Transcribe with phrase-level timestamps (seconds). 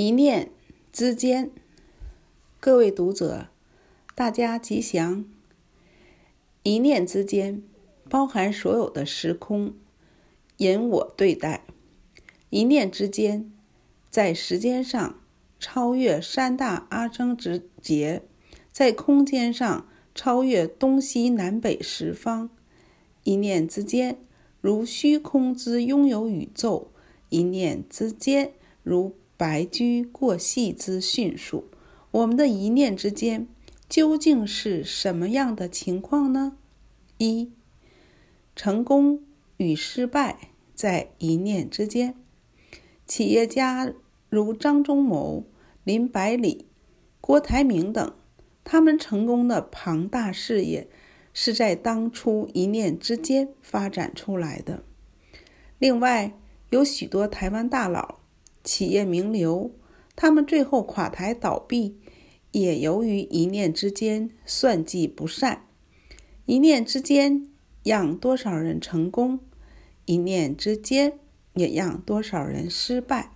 [0.00, 0.52] 一念
[0.92, 1.50] 之间，
[2.60, 3.48] 各位读者，
[4.14, 5.24] 大家吉祥。
[6.62, 7.64] 一念之间，
[8.08, 9.74] 包含所有的时空，
[10.58, 11.64] 引我对待。
[12.50, 13.52] 一念之间，
[14.08, 15.18] 在时间上
[15.58, 18.22] 超越三大阿僧只劫，
[18.70, 22.48] 在空间上超越东西南北十方。
[23.24, 24.20] 一念之间，
[24.60, 26.86] 如虚空之拥有宇宙；
[27.30, 28.52] 一念之间，
[28.84, 31.70] 如白驹过隙之迅速，
[32.10, 33.46] 我们的一念之间
[33.88, 36.56] 究竟是什么样的情况呢？
[37.18, 37.52] 一、
[38.56, 39.22] 成功
[39.58, 42.16] 与失败在一念之间。
[43.06, 43.92] 企业家
[44.28, 45.44] 如张忠谋、
[45.84, 46.66] 林百里、
[47.20, 48.12] 郭台铭等，
[48.64, 50.88] 他们成功的庞大事业
[51.32, 54.82] 是在当初一念之间发展出来的。
[55.78, 56.36] 另外，
[56.70, 58.17] 有许多台湾大佬。
[58.62, 59.70] 企业名流，
[60.14, 61.96] 他们最后垮台倒闭，
[62.52, 65.66] 也由于一念之间算计不善。
[66.46, 67.48] 一念之间
[67.84, 69.40] 让多少人成功，
[70.06, 71.18] 一念之间
[71.54, 73.32] 也让多少人失败。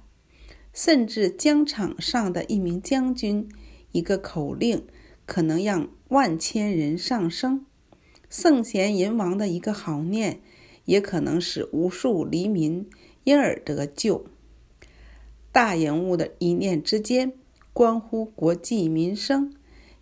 [0.73, 3.47] 甚至疆场上的一名将军，
[3.93, 4.87] 一个口令，
[5.27, 7.67] 可能让万千人上升。
[8.31, 10.41] 圣贤人王的一个好念，
[10.87, 12.89] 也可能使无数黎民
[13.25, 14.25] 因而得救。
[15.53, 17.35] 大人物的一念之间，
[17.75, 19.53] 关乎国计民生；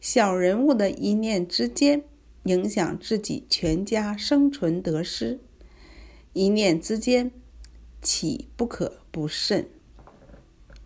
[0.01, 2.05] 小人物的一念之间，
[2.45, 5.41] 影响自己全家生存得失。
[6.33, 7.33] 一念之间，
[8.01, 9.69] 岂不可不慎？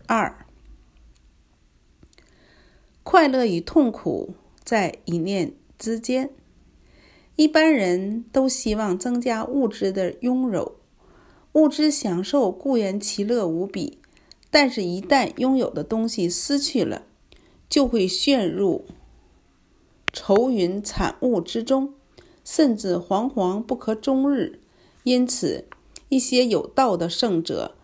[0.06, 0.46] 二，
[3.02, 6.30] 快乐与痛苦在一念之间。
[7.36, 10.76] 一般人都希望增加物质的拥有，
[11.52, 13.98] 物质享受固然其乐无比。
[14.54, 17.06] 但是，一旦拥有的东西失去了，
[17.68, 18.86] 就会陷入
[20.12, 21.94] 愁云惨雾之中，
[22.44, 24.60] 甚至惶惶不可终日。
[25.02, 25.66] 因此，
[26.08, 27.74] 一些有道的圣者，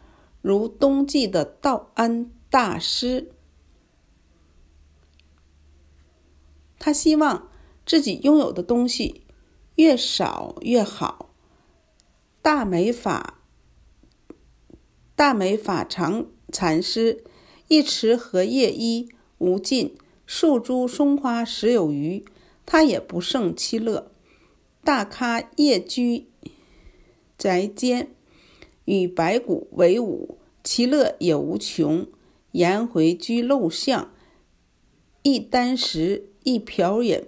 [0.42, 3.32] 如东晋的道安大师，
[6.78, 7.48] 他希望
[7.84, 9.24] 自己拥有的东西
[9.74, 11.30] 越少越好。
[12.40, 13.40] 大美法，
[15.16, 16.26] 大美法常。
[16.50, 17.22] 禅师
[17.68, 19.96] 一池荷叶衣无尽，
[20.26, 22.24] 数株松花实有余，
[22.66, 24.10] 他也不胜其乐。
[24.82, 26.26] 大咖夜居
[27.36, 28.10] 宅间，
[28.84, 32.06] 与白骨为伍，其乐也无穷。
[32.52, 34.12] 颜回居陋巷，
[35.22, 37.22] 一箪食，一瓢饮，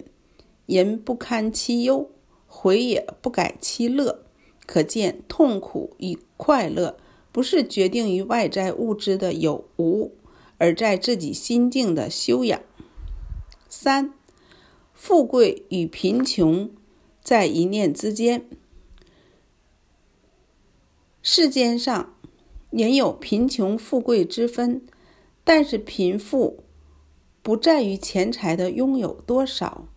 [0.65, 2.11] 人不堪其忧，
[2.45, 4.25] 回也不改其乐。
[4.65, 6.97] 可见痛苦与快乐。
[7.33, 10.13] 不是决定于外在物质的有无，
[10.59, 12.61] 而在自己心境的修养。
[13.67, 14.13] 三，
[14.93, 16.69] 富贵与贫穷
[17.21, 18.45] 在一念之间。
[21.23, 22.15] 世间上
[22.69, 24.85] 也有贫穷富贵之分，
[25.43, 26.63] 但是贫富
[27.41, 29.87] 不在于钱财的拥有多少。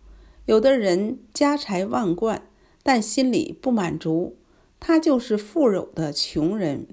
[0.45, 2.49] 有的人家财万贯，
[2.81, 4.37] 但心里不满足，
[4.79, 6.87] 他就是富有的穷人。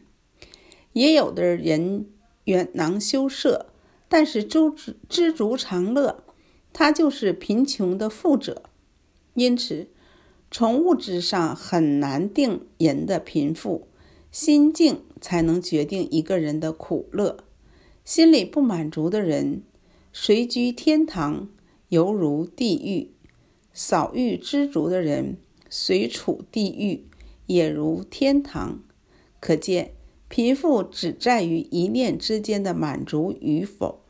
[0.94, 2.06] 也有的人
[2.44, 3.66] 远囊羞涩，
[4.08, 4.72] 但是知
[5.08, 6.24] 知足常乐，
[6.72, 8.62] 他就是贫穷的富者。
[9.34, 9.88] 因此，
[10.50, 13.88] 从物质上很难定人的贫富，
[14.30, 17.38] 心境才能决定一个人的苦乐。
[18.04, 19.62] 心里不满足的人，
[20.12, 21.48] 虽居天堂，
[21.88, 23.08] 犹如地狱；
[23.72, 25.38] 少欲知足的人，
[25.68, 27.08] 虽处地狱，
[27.46, 28.80] 也如天堂。
[29.40, 29.93] 可见。
[30.34, 34.00] 贫富只在于一念之间的满足与否。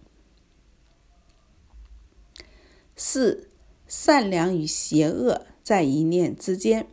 [2.96, 3.50] 四，
[3.86, 6.86] 善良与邪恶在一念之间。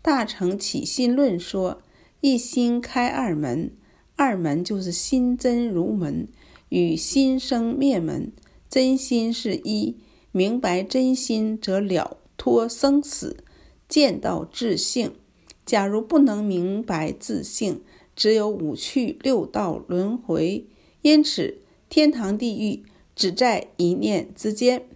[0.00, 1.82] 大乘起信论说
[2.22, 3.72] ：“一心开二门，
[4.14, 6.28] 二门就是心真如门
[6.68, 8.32] 与心生灭门。
[8.68, 9.96] 真心是一，
[10.30, 13.38] 明白真心则了脱生死，
[13.88, 15.16] 见到自性。
[15.66, 17.82] 假如不能明白自性，
[18.20, 20.66] 只有五趣六道轮回，
[21.00, 21.56] 因此
[21.88, 22.82] 天堂地狱
[23.16, 24.86] 只在一念之间。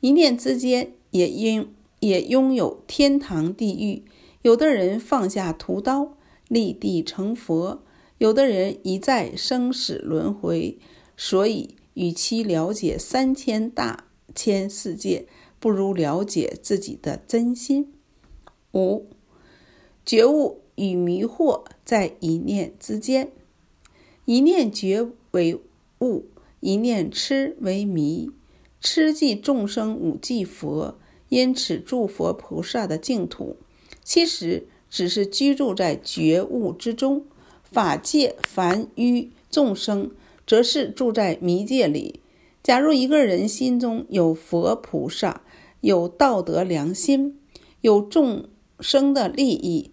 [0.00, 1.68] 一念之间也拥
[2.00, 4.02] 也拥有天堂地狱。
[4.42, 6.16] 有的人放下屠刀，
[6.48, 7.82] 立地成佛；
[8.18, 10.76] 有的人一再生死轮回。
[11.16, 15.28] 所以，与其了解三千大千世界，
[15.60, 17.92] 不如了解自己的真心。
[18.74, 19.06] 五，
[20.04, 20.62] 觉悟。
[20.78, 23.30] 与迷惑在一念之间，
[24.24, 25.58] 一念觉为
[26.00, 26.26] 悟，
[26.60, 28.28] 一念痴为迷。
[28.80, 30.98] 痴即众生五即佛，
[31.28, 33.56] 因此诸佛菩萨的净土，
[34.02, 37.24] 其实只是居住在觉悟之中。
[37.62, 40.10] 法界凡于众生，
[40.46, 42.20] 则是住在迷界里。
[42.62, 45.42] 假如一个人心中有佛菩萨，
[45.80, 47.38] 有道德良心，
[47.80, 48.48] 有众
[48.80, 49.90] 生的利益，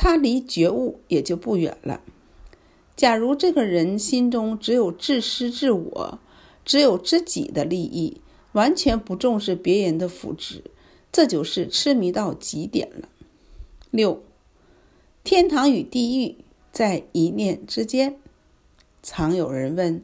[0.00, 2.00] 他离觉悟也就不远了。
[2.94, 6.20] 假如这个人心中只有自私自我，
[6.64, 8.20] 只有自己的利益，
[8.52, 10.60] 完全不重视别人的福祉，
[11.10, 13.08] 这就是痴迷到极点了。
[13.90, 14.22] 六，
[15.24, 16.36] 天堂与地狱
[16.70, 18.20] 在一念之间。
[19.02, 20.00] 常有人问：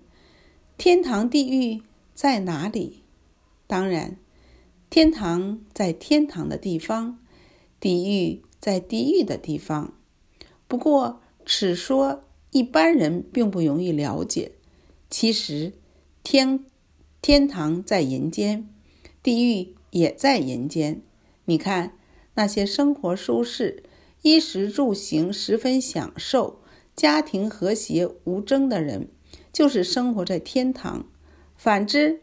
[0.77, 1.83] 天堂、地狱
[2.17, 3.05] 在哪里？
[3.69, 4.17] 当然，
[4.91, 7.21] 天堂在天堂的地方，
[7.79, 9.93] 地狱在地狱的地方。
[10.67, 14.53] 不过，此说一般人并不容易了解。
[15.11, 15.75] 其实，
[16.23, 16.65] 天
[17.21, 18.67] 天堂在人间，
[19.23, 21.03] 地狱也在人间。
[21.45, 21.99] 你看，
[22.37, 23.83] 那些生活舒适、
[24.23, 26.63] 衣食住行十分享受。
[26.97, 29.09] 家庭和谐无争的人，
[29.53, 31.05] 就是生活在天堂；
[31.55, 32.23] 反之，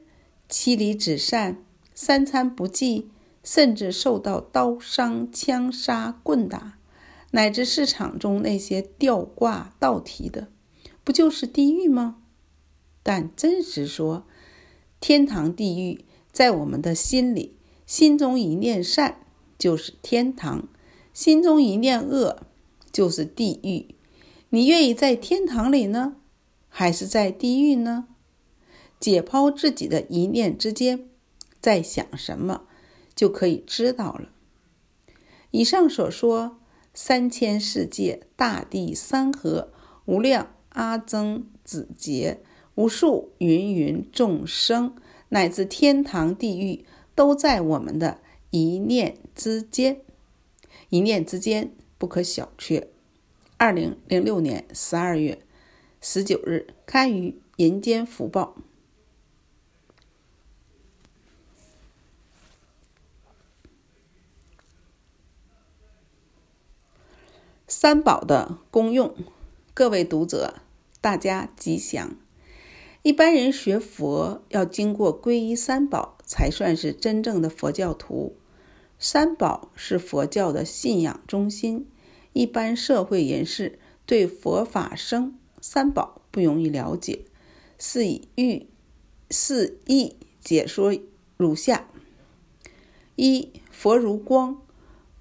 [0.49, 1.63] 妻离子散、
[1.93, 3.11] 三餐不继，
[3.43, 6.77] 甚至受到刀伤、枪杀、棍打，
[7.31, 10.49] 乃至市场中那些吊挂倒提的，
[11.03, 12.17] 不就是地狱吗？
[13.03, 14.25] 但真实说，
[14.99, 17.55] 天堂、地狱在我们的心里，
[17.85, 19.25] 心中一念善
[19.57, 20.67] 就是天堂，
[21.13, 22.43] 心中一念恶
[22.91, 23.95] 就是地狱。
[24.49, 26.17] 你愿意在天堂里呢，
[26.69, 28.07] 还是在地狱呢？
[28.99, 31.09] 解剖自己的一念之间
[31.59, 32.65] 在想什么，
[33.15, 34.29] 就可以知道了。
[35.51, 36.59] 以上所说，
[36.93, 39.71] 三千世界、大地、山河、
[40.05, 42.41] 无量阿僧子劫、
[42.75, 44.95] 无数芸芸众生，
[45.29, 48.19] 乃至天堂、地狱，都在我们的
[48.49, 50.01] 一念之间。
[50.89, 52.87] 一念之间，不可小觑。
[53.57, 55.41] 二零零六年十二月
[55.99, 58.55] 十九日，刊于《人间福报》。
[67.73, 69.15] 三宝的功用，
[69.73, 70.55] 各位读者，
[70.99, 72.17] 大家吉祥。
[73.01, 78.35] 一般人学佛要经过皈依三宝，才算是真正的佛教徒。
[78.99, 81.87] 三宝是佛教的信仰中心。
[82.33, 87.23] 一般社会人士对佛法僧三宝不容易了解，
[87.79, 88.67] 是以欲
[89.29, 90.93] 是意解说
[91.37, 91.87] 如下：
[93.15, 94.61] 一、佛如光，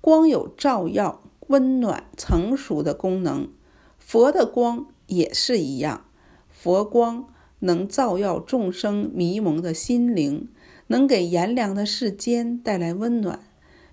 [0.01, 3.51] 光有照耀、温暖、成熟的功能，
[3.99, 6.05] 佛的光也是一样。
[6.49, 7.27] 佛光
[7.59, 10.49] 能照耀众生迷蒙的心灵，
[10.87, 13.41] 能给炎凉的世间带来温暖，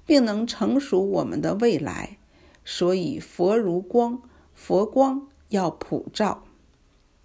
[0.06, 2.20] 并能成熟我们的未来。
[2.64, 4.22] 所以，佛如光，
[4.54, 6.44] 佛光要普照。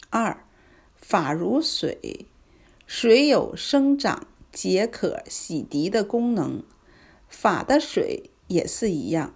[0.08, 0.46] 二，
[0.94, 2.24] 法如水，
[2.86, 6.62] 水有生长、解渴、洗涤的功能，
[7.28, 9.34] 法的水也是一样。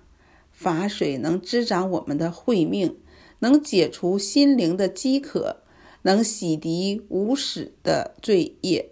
[0.56, 2.97] 法水能滋长我们的慧命，
[3.41, 5.62] 能解除心灵的饥渴，
[6.00, 8.91] 能洗涤无始的罪业。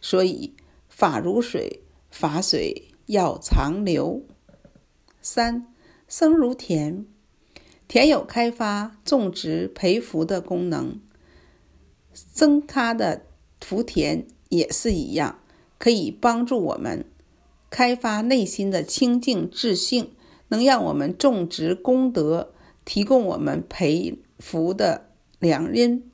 [0.00, 0.54] 所以，
[0.88, 4.24] 法如水，法水要长流。
[5.20, 5.66] 三。
[6.06, 7.06] 生如田，
[7.88, 11.00] 田有开发、种植、培福的功能，
[12.12, 13.24] 僧喀的
[13.60, 15.40] 福田也是一样，
[15.78, 17.06] 可以帮助我们
[17.70, 20.12] 开发内心的清净自性，
[20.54, 22.52] 能让我们种植功德，
[22.84, 25.08] 提供我们培福的
[25.40, 26.08] 良因。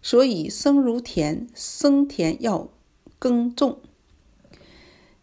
[0.00, 2.70] 所以，生如田，生田要
[3.18, 3.78] 耕种。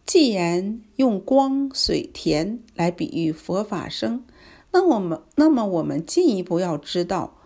[0.06, 4.24] 既然用光、水、田来比喻佛法生，
[4.72, 7.36] 那我们那么我们进一步要知道，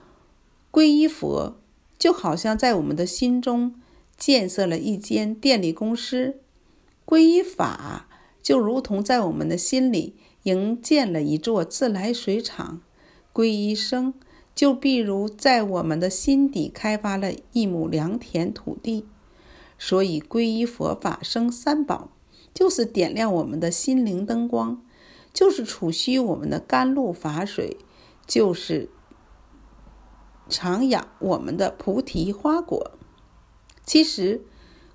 [0.71, 1.57] 皈依佛
[1.99, 3.75] 就好像在我们的心中
[4.17, 6.35] 建设了一间电力公司；
[7.05, 8.09] 皈依法
[8.43, 10.15] 就如同在我们的心里
[10.45, 12.81] 营建了一座自来水厂；
[13.35, 14.15] 皈依僧
[14.55, 19.07] 就比如在我们的心底开发了一亩良田土地。
[19.79, 22.11] 所以，皈依佛法生三宝。
[22.55, 24.81] 就是点亮我们的心灵灯光，
[25.33, 27.77] 就是储蓄我们的甘露法水，
[28.29, 28.89] 就是
[30.49, 32.93] 徜徉我们的菩提花果。
[33.85, 34.47] 其实，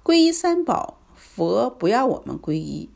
[0.01, 2.89] 皈依三宝，佛不要我们皈依，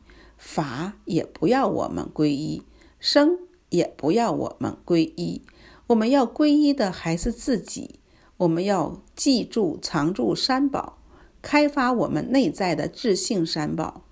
[0.44, 2.62] 法也不要我们皈依，
[3.00, 3.38] 生
[3.70, 5.40] 也不要我们皈依。
[5.86, 7.98] 我们要皈依的还是自己，
[8.36, 10.98] 我们要记住常住三宝，
[11.40, 14.02] 开发我们内在的自性三宝。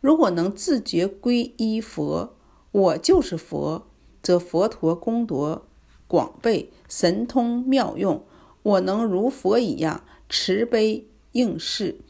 [0.00, 2.34] 如果能自觉皈依佛，
[2.72, 3.86] 我就是佛，
[4.22, 5.66] 则佛陀功德
[6.08, 8.24] 广备，神通妙用，
[8.62, 12.00] 我能如佛一样慈悲应世，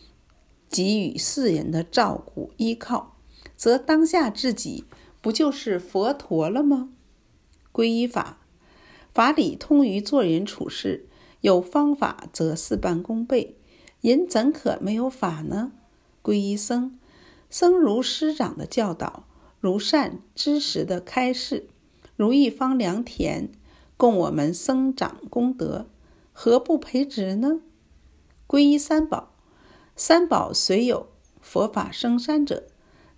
[0.70, 3.13] 给予世人的照顾依靠，
[3.56, 4.84] 则当下自己
[5.20, 6.90] 不就是佛陀了吗？
[7.72, 8.38] 皈依法，
[9.12, 11.06] 法理通于做人处事。
[11.40, 13.58] 有方法则事半功倍，
[14.00, 15.72] 人怎可没有法呢？
[16.22, 16.98] 皈依僧，
[17.50, 19.26] 僧如师长的教导，
[19.60, 21.68] 如善知识的开示，
[22.16, 23.52] 如一方良田，
[23.98, 25.86] 供我们生长功德，
[26.32, 27.60] 何不培植呢？
[28.46, 29.34] 皈依三宝，
[29.94, 31.08] 三宝虽有
[31.42, 32.64] 佛法生三者，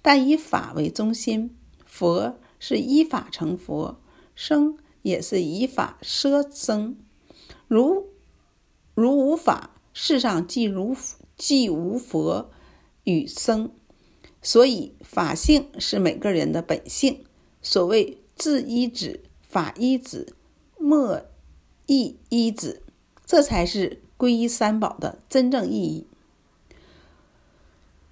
[0.07, 1.51] 但以法为中心。
[1.85, 4.01] 佛是依法成佛，
[4.37, 6.95] 僧也是以法摄僧，
[7.67, 8.07] 如。
[8.95, 10.97] 如无法，世上既如
[11.37, 12.53] 既无佛
[13.03, 13.73] 与僧，
[14.41, 17.25] 所以法性是每个人的本性。
[17.61, 20.33] 所谓自依止、法依止、
[20.79, 21.21] 默
[21.87, 22.81] 亦依止，
[23.27, 26.07] 这才是皈依三宝的真正意义。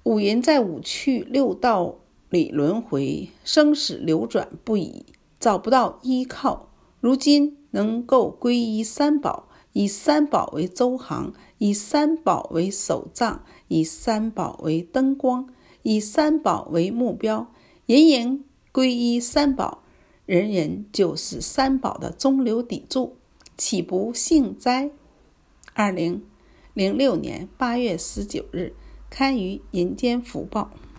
[0.05, 1.97] 五蕴在五趣六道
[2.29, 5.07] 里轮回，生死流转不已，
[5.41, 6.69] 找不到依靠。
[7.01, 9.49] 如今能够皈依三宝。
[9.77, 15.49] 以三宝为舟航，以三宝为手杖，以三宝为灯光，
[15.83, 17.51] 以三宝为目标。
[17.87, 19.83] 人人皈依三宝，
[20.27, 23.17] 人人就是三宝的中流砥柱，
[23.57, 24.93] 岂不幸哉？
[25.73, 26.23] 二零
[26.73, 28.75] 零六年八月十九日，
[29.17, 30.73] 堪于《人间福报》。